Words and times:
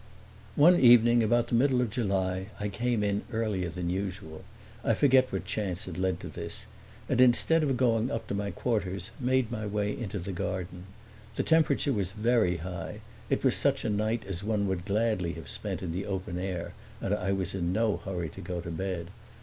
One 0.55 0.79
evening 0.79 1.21
about 1.21 1.49
the 1.49 1.53
middle 1.53 1.79
of 1.79 1.91
July 1.91 2.47
I 2.59 2.69
came 2.69 3.03
in 3.03 3.21
earlier 3.31 3.69
than 3.69 3.91
usual 3.91 4.43
I 4.83 4.95
forget 4.95 5.31
what 5.31 5.45
chance 5.45 5.85
had 5.85 5.99
led 5.99 6.19
to 6.21 6.27
this 6.27 6.65
and 7.07 7.21
instead 7.21 7.61
of 7.61 7.77
going 7.77 8.09
up 8.09 8.25
to 8.29 8.33
my 8.33 8.49
quarters 8.49 9.11
made 9.19 9.51
my 9.51 9.67
way 9.67 9.95
into 9.95 10.17
the 10.17 10.31
garden. 10.31 10.85
The 11.35 11.43
temperature 11.43 11.93
was 11.93 12.13
very 12.13 12.57
high; 12.65 13.01
it 13.29 13.43
was 13.43 13.55
such 13.55 13.85
a 13.85 13.91
night 13.91 14.23
as 14.25 14.43
one 14.43 14.67
would 14.67 14.85
gladly 14.85 15.33
have 15.33 15.47
spent 15.47 15.83
in 15.83 15.91
the 15.91 16.07
open 16.07 16.39
air, 16.39 16.73
and 16.99 17.13
I 17.13 17.31
was 17.31 17.53
in 17.53 17.71
no 17.71 17.97
hurry 17.97 18.29
to 18.29 18.41
go 18.41 18.59
to 18.59 18.71
bed. 18.71 19.11